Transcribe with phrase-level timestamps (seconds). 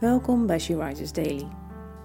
[0.00, 1.48] Welkom bij She Rises Daily.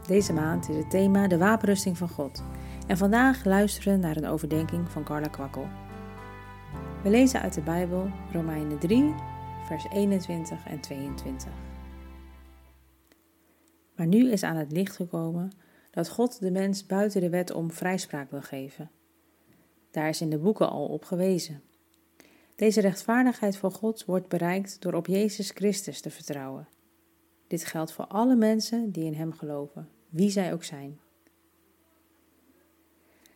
[0.07, 2.43] Deze maand is het thema de wapenrusting van God.
[2.87, 5.67] En vandaag luisteren we naar een overdenking van Carla Kwakkel.
[7.03, 9.13] We lezen uit de Bijbel Romeinen 3,
[9.67, 11.51] vers 21 en 22.
[13.95, 15.51] Maar nu is aan het licht gekomen
[15.91, 18.91] dat God de mens buiten de wet om vrijspraak wil geven.
[19.91, 21.61] Daar is in de boeken al op gewezen.
[22.55, 26.67] Deze rechtvaardigheid van God wordt bereikt door op Jezus Christus te vertrouwen.
[27.49, 30.99] Dit geldt voor alle mensen die in Hem geloven, wie zij ook zijn.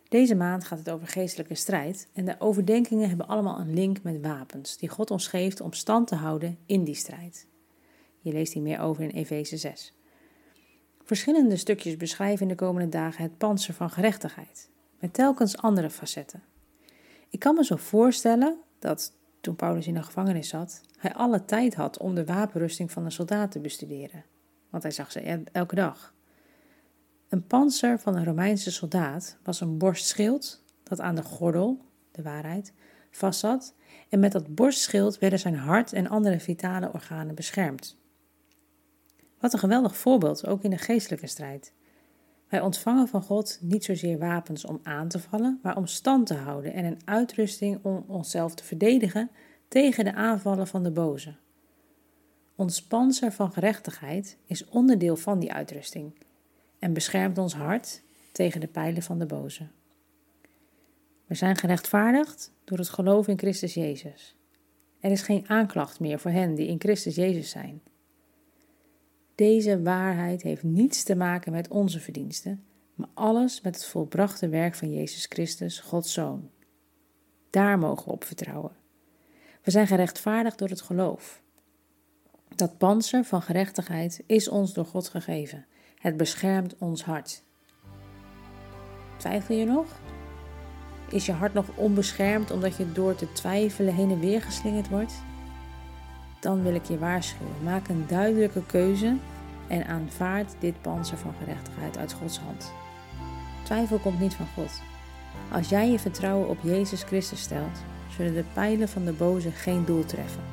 [0.10, 4.22] Deze maand gaat het over geestelijke strijd en de overdenkingen hebben allemaal een link met
[4.22, 7.48] wapens die God ons geeft om stand te houden in die strijd.
[8.20, 9.94] Je leest hier meer over in Efeze 6.
[11.04, 14.70] Verschillende stukjes beschrijven in de komende dagen het panzer van gerechtigheid,
[15.00, 16.44] met telkens andere facetten.
[17.30, 21.76] Ik kan me zo voorstellen dat toen Paulus in de gevangenis zat, hij alle tijd
[21.76, 24.26] had om de wapenrusting van een soldaat te bestuderen,
[24.70, 26.14] want hij zag ze elke dag.
[27.30, 32.74] Een panzer van een Romeinse soldaat was een borstschild dat aan de gordel, de waarheid,
[33.12, 33.76] vastzat
[34.10, 37.98] en met dat borstschild werden zijn hart en andere vitale organen beschermd.
[39.40, 41.74] Wat een geweldig voorbeeld, ook in de geestelijke strijd.
[42.54, 46.34] Wij ontvangen van God niet zozeer wapens om aan te vallen, maar om stand te
[46.34, 49.30] houden en een uitrusting om onszelf te verdedigen
[49.68, 51.36] tegen de aanvallen van de boze.
[52.56, 56.14] Ons panzer van gerechtigheid is onderdeel van die uitrusting
[56.80, 59.68] en beschermt ons hart tegen de pijlen van de boze.
[61.26, 64.36] We zijn gerechtvaardigd door het geloof in Christus Jezus.
[65.00, 67.82] Er is geen aanklacht meer voor hen die in Christus Jezus zijn.
[69.36, 72.64] Deze waarheid heeft niets te maken met onze verdiensten,
[72.96, 76.50] maar alles met het volbrachte werk van Jezus Christus, Gods Zoon.
[77.50, 78.72] Daar mogen we op vertrouwen.
[79.62, 81.42] We zijn gerechtvaardigd door het geloof.
[82.56, 85.66] Dat panzer van gerechtigheid is ons door God gegeven.
[85.98, 87.44] Het beschermt ons hart.
[89.18, 90.02] Twijfel je nog?
[91.10, 95.14] Is je hart nog onbeschermd omdat je door te twijfelen heen en weer geslingerd wordt?
[96.44, 97.54] Dan wil ik je waarschuwen.
[97.64, 99.16] Maak een duidelijke keuze
[99.68, 102.74] en aanvaard dit panzer van gerechtigheid uit Gods hand.
[103.64, 104.82] Twijfel komt niet van God.
[105.52, 107.80] Als jij je vertrouwen op Jezus Christus stelt,
[108.18, 110.44] zullen de pijlen van de boze geen doel treffen.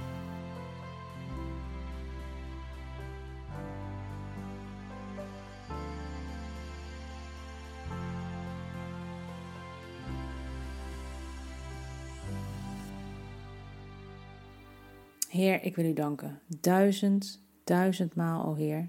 [15.31, 16.41] Heer, ik wil u danken.
[16.61, 18.89] Duizend, duizendmaal, o Heer.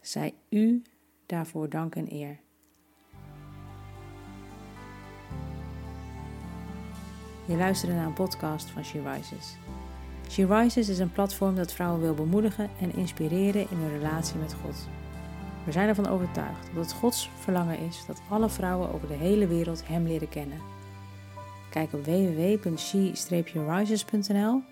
[0.00, 0.82] Zij u
[1.26, 2.38] daarvoor dank en eer.
[7.44, 9.56] Je luisterde naar een podcast van She Rises.
[10.28, 14.54] She Rises is een platform dat vrouwen wil bemoedigen en inspireren in hun relatie met
[14.54, 14.88] God.
[15.64, 19.46] We zijn ervan overtuigd dat het Gods verlangen is dat alle vrouwen over de hele
[19.46, 20.58] wereld Hem leren kennen.
[21.70, 24.71] Kijk op www.she-rises.nl